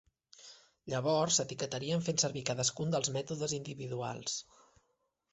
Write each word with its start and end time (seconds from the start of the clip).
Llavors, 0.93 1.35
s'etiquetarien 1.39 2.01
fent 2.07 2.23
servir 2.23 2.43
cadascun 2.47 2.95
dels 2.95 3.11
mètodes 3.19 3.53
individuals. 3.59 4.39